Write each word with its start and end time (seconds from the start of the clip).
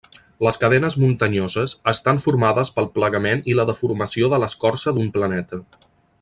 Les 0.45 0.55
cadenes 0.61 0.95
muntanyoses 1.01 1.75
estan 1.91 2.21
formades 2.23 2.73
pel 2.79 2.89
plegament 2.97 3.45
i 3.53 3.59
la 3.61 3.67
deformació 3.73 4.31
de 4.35 4.41
l'escorça 4.45 4.95
d'un 4.99 5.13
planeta. 5.19 5.63